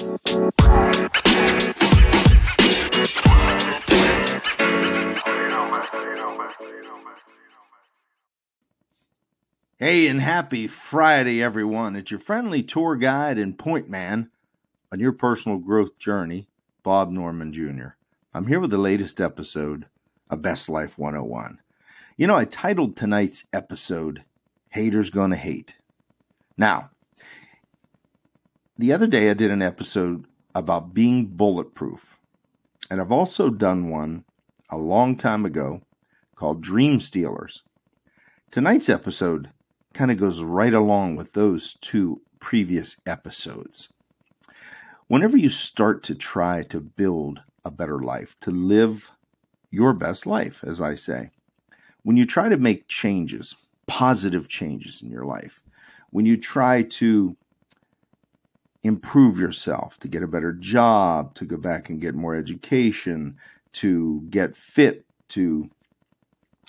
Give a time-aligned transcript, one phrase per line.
[0.00, 0.08] Hey,
[10.08, 11.96] and happy Friday, everyone.
[11.96, 14.30] It's your friendly tour guide and point man
[14.90, 16.48] on your personal growth journey,
[16.82, 17.88] Bob Norman Jr.
[18.32, 19.84] I'm here with the latest episode
[20.30, 21.60] of Best Life 101.
[22.16, 24.24] You know, I titled tonight's episode,
[24.70, 25.76] Haters Gonna Hate.
[26.56, 26.88] Now,
[28.80, 30.24] the other day I did an episode
[30.54, 32.18] about being bulletproof,
[32.90, 34.24] and I've also done one
[34.70, 35.82] a long time ago
[36.34, 37.62] called Dream Stealers.
[38.50, 39.50] Tonight's episode
[39.92, 43.90] kind of goes right along with those two previous episodes.
[45.08, 49.10] Whenever you start to try to build a better life, to live
[49.70, 51.30] your best life, as I say,
[52.02, 53.54] when you try to make changes,
[53.86, 55.60] positive changes in your life,
[56.08, 57.36] when you try to
[58.82, 63.36] improve yourself, to get a better job, to go back and get more education,
[63.72, 65.70] to get fit, to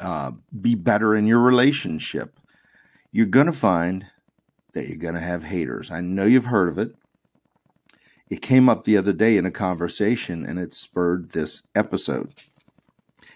[0.00, 2.38] uh, be better in your relationship,
[3.12, 4.06] you're going to find
[4.72, 5.90] that you're going to have haters.
[5.90, 6.94] I know you've heard of it.
[8.28, 12.32] It came up the other day in a conversation and it spurred this episode.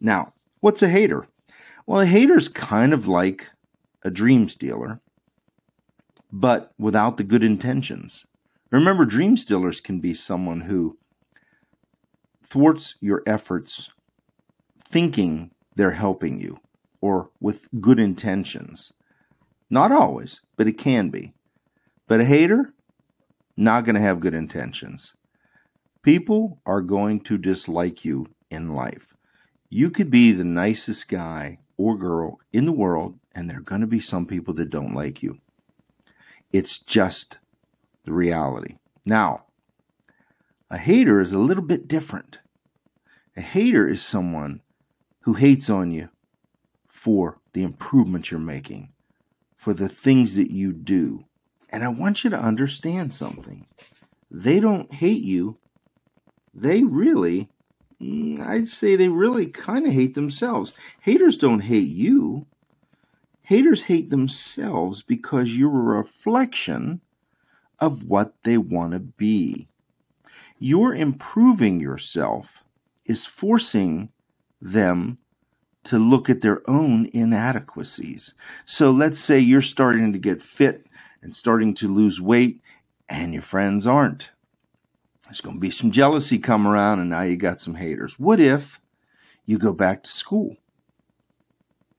[0.00, 1.26] Now, what's a hater?
[1.86, 3.46] Well, a hater's kind of like
[4.02, 5.00] a dream stealer,
[6.32, 8.24] but without the good intentions.
[8.70, 10.96] Remember, dream stealers can be someone who
[12.44, 13.90] thwarts your efforts
[14.88, 16.58] thinking they're helping you
[17.00, 18.92] or with good intentions.
[19.70, 21.32] Not always, but it can be.
[22.06, 22.72] But a hater,
[23.56, 25.14] not going to have good intentions.
[26.02, 29.16] People are going to dislike you in life.
[29.68, 33.82] You could be the nicest guy or girl in the world, and there are going
[33.82, 35.38] to be some people that don't like you.
[36.52, 37.38] It's just
[38.04, 38.76] the reality.
[39.06, 39.44] Now,
[40.70, 42.38] a hater is a little bit different.
[43.36, 44.60] A hater is someone
[45.20, 46.08] who hates on you
[46.88, 48.92] for the improvement you're making
[49.60, 51.22] for the things that you do.
[51.68, 53.66] And I want you to understand something.
[54.30, 55.58] They don't hate you.
[56.54, 57.48] They really,
[58.00, 60.72] mm, I'd say they really kind of hate themselves.
[61.02, 62.46] Haters don't hate you.
[63.42, 67.00] Haters hate themselves because you're a reflection
[67.80, 69.68] of what they want to be.
[70.58, 72.62] Your improving yourself
[73.06, 74.10] is forcing
[74.60, 75.18] them
[75.84, 78.34] to look at their own inadequacies.
[78.66, 80.86] So let's say you're starting to get fit
[81.22, 82.60] and starting to lose weight,
[83.08, 84.30] and your friends aren't.
[85.24, 88.18] There's going to be some jealousy come around, and now you got some haters.
[88.18, 88.80] What if
[89.46, 90.56] you go back to school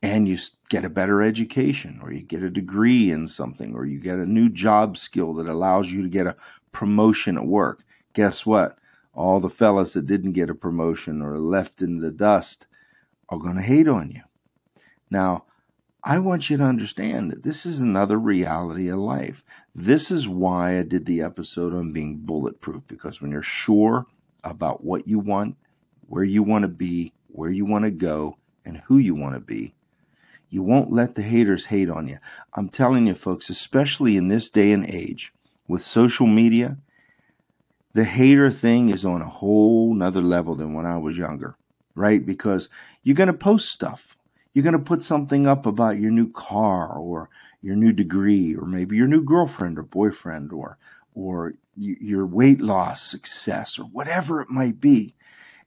[0.04, 0.38] and you
[0.70, 4.26] get a better education, or you get a degree in something, or you get a
[4.26, 6.36] new job skill that allows you to get a
[6.72, 7.84] promotion at work?
[8.14, 8.78] Guess what?
[9.14, 12.66] All the fellas that didn't get a promotion or left in the dust
[13.30, 14.22] are going to hate on you.
[15.10, 15.46] Now,
[16.04, 19.44] I want you to understand that this is another reality of life.
[19.76, 24.08] This is why I did the episode on being bulletproof because when you're sure
[24.44, 25.58] about what you want,
[26.08, 29.40] where you want to be, where you want to go, and who you want to
[29.40, 29.76] be,
[30.52, 32.20] you won't let the haters hate on you.
[32.54, 35.34] I'm telling you, folks, especially in this day and age
[35.68, 36.78] with social media,
[37.94, 41.56] the hater thing is on a whole nother level than when I was younger
[41.96, 42.26] right?
[42.26, 42.70] Because
[43.04, 44.18] you're going to post stuff.
[44.54, 47.30] You're going to put something up about your new car or
[47.62, 50.78] your new degree or maybe your new girlfriend or boyfriend or
[51.14, 55.14] or your weight loss success or whatever it might be.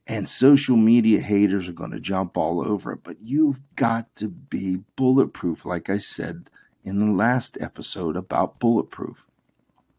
[0.07, 4.27] And social media haters are going to jump all over it, but you've got to
[4.27, 6.49] be bulletproof like I said
[6.83, 9.17] in the last episode about bulletproof.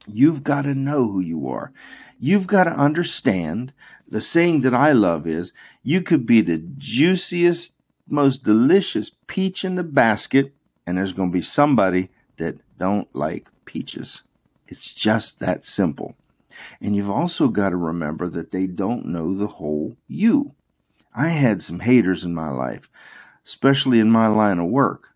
[0.07, 1.73] You've got to know who you are.
[2.21, 3.73] You've got to understand
[4.09, 5.53] the saying that I love is
[5.83, 7.73] you could be the juiciest,
[8.09, 10.55] most delicious peach in the basket,
[10.87, 14.23] and there's going to be somebody that don't like peaches.
[14.69, 16.15] It's just that simple.
[16.81, 20.55] And you've also got to remember that they don't know the whole you.
[21.15, 22.89] I had some haters in my life,
[23.47, 25.09] especially in my line of work.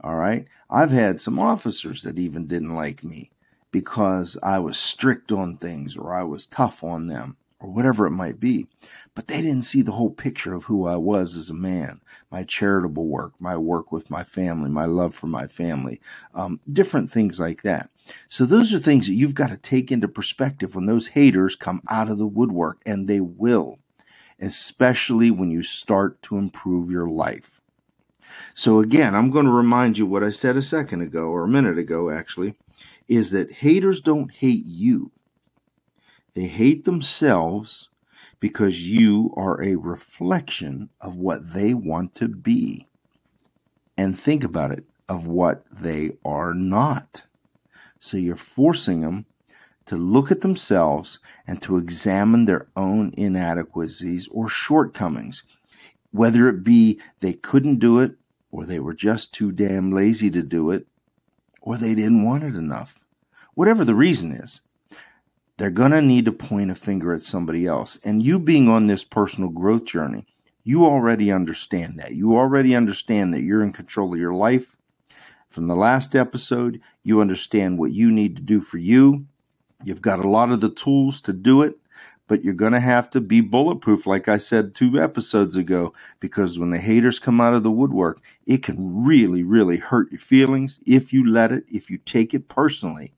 [0.00, 0.46] All right.
[0.70, 3.30] I've had some officers that even didn't like me
[3.70, 8.12] because I was strict on things or I was tough on them or whatever it
[8.12, 8.66] might be.
[9.14, 12.00] But they didn't see the whole picture of who I was as a man,
[12.30, 16.00] my charitable work, my work with my family, my love for my family,
[16.34, 17.90] um, different things like that.
[18.28, 21.82] So those are things that you've got to take into perspective when those haters come
[21.88, 23.78] out of the woodwork, and they will,
[24.40, 27.60] especially when you start to improve your life.
[28.54, 31.48] So again, I'm going to remind you what I said a second ago, or a
[31.48, 32.54] minute ago actually,
[33.08, 35.10] is that haters don't hate you
[36.38, 37.88] They hate themselves
[38.38, 42.86] because you are a reflection of what they want to be.
[43.96, 47.24] And think about it of what they are not.
[47.98, 49.26] So you're forcing them
[49.86, 51.18] to look at themselves
[51.48, 55.42] and to examine their own inadequacies or shortcomings,
[56.12, 58.14] whether it be they couldn't do it,
[58.52, 60.86] or they were just too damn lazy to do it,
[61.62, 62.94] or they didn't want it enough.
[63.54, 64.60] Whatever the reason is,
[65.58, 67.98] they're going to need to point a finger at somebody else.
[68.04, 70.24] And you being on this personal growth journey,
[70.62, 72.14] you already understand that.
[72.14, 74.76] You already understand that you're in control of your life.
[75.50, 79.26] From the last episode, you understand what you need to do for you.
[79.82, 81.76] You've got a lot of the tools to do it,
[82.28, 86.56] but you're going to have to be bulletproof, like I said two episodes ago, because
[86.56, 90.78] when the haters come out of the woodwork, it can really, really hurt your feelings
[90.86, 93.12] if you let it, if you take it personally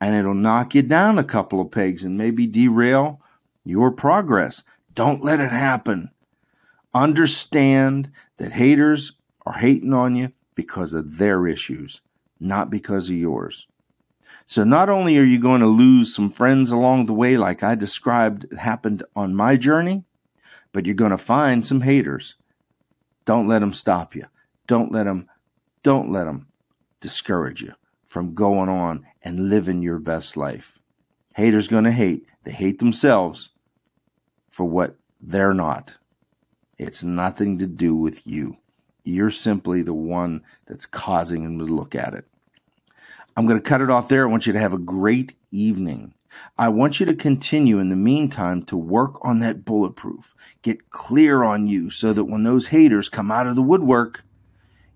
[0.00, 3.20] and it'll knock you down a couple of pegs and maybe derail
[3.64, 4.62] your progress.
[4.94, 6.10] Don't let it happen.
[6.94, 9.12] Understand that haters
[9.44, 12.00] are hating on you because of their issues,
[12.40, 13.66] not because of yours.
[14.46, 17.74] So not only are you going to lose some friends along the way, like I
[17.74, 20.04] described happened on my journey,
[20.72, 22.34] but you're going to find some haters.
[23.26, 24.24] Don't let them stop you.
[24.66, 25.28] Don't let them,
[25.82, 26.48] don't let them
[27.00, 27.74] discourage you
[28.10, 30.78] from going on and living your best life.
[31.36, 32.26] Haters going to hate.
[32.42, 33.50] They hate themselves
[34.50, 35.94] for what they're not.
[36.76, 38.56] It's nothing to do with you.
[39.04, 42.26] You're simply the one that's causing them to look at it.
[43.36, 44.26] I'm going to cut it off there.
[44.26, 46.12] I want you to have a great evening.
[46.58, 50.34] I want you to continue in the meantime to work on that bulletproof.
[50.62, 54.24] Get clear on you so that when those haters come out of the woodwork,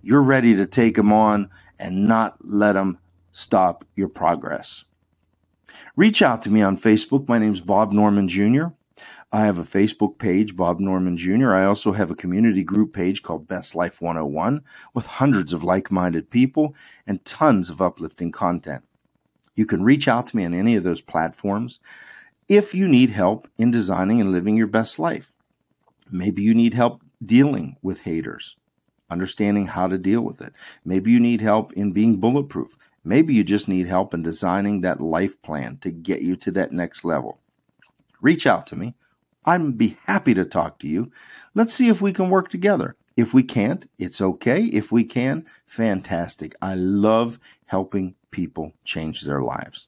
[0.03, 2.99] you're ready to take them on and not let them
[3.35, 4.85] stop your progress.
[5.97, 7.27] Reach out to me on Facebook.
[7.29, 8.67] My name is Bob Norman Jr.
[9.33, 11.53] I have a Facebook page, Bob Norman Jr.
[11.53, 14.63] I also have a community group page called Best Life 101
[14.95, 16.77] with hundreds of like minded people
[17.09, 18.85] and tons of uplifting content.
[19.57, 21.81] You can reach out to me on any of those platforms
[22.49, 25.33] if you need help in designing and living your best life.
[26.09, 28.55] Maybe you need help dealing with haters,
[29.11, 30.53] understanding how to deal with it.
[30.85, 32.77] Maybe you need help in being bulletproof.
[33.05, 36.73] Maybe you just need help in designing that life plan to get you to that
[36.73, 37.39] next level.
[38.23, 38.95] Reach out to me.
[39.45, 41.11] I'd be happy to talk to you.
[41.55, 42.97] Let's see if we can work together.
[43.15, 44.65] If we can't, it's okay.
[44.65, 46.55] If we can, fantastic.
[46.63, 49.87] I love helping people change their lives.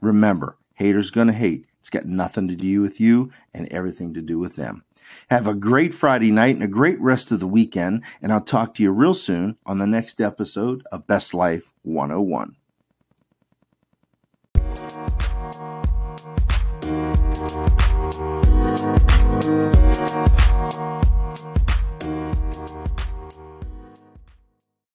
[0.00, 1.66] Remember, haters gonna hate.
[1.80, 4.84] It's got nothing to do with you and everything to do with them.
[5.28, 8.74] Have a great Friday night and a great rest of the weekend, and I'll talk
[8.74, 12.56] to you real soon on the next episode of Best Life 101.